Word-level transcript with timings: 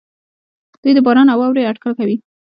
دوی 0.81 0.93
د 0.95 0.99
باران 1.05 1.27
او 1.31 1.39
واورې 1.39 1.67
اټکل 1.69 1.91
کوي. 1.99 2.15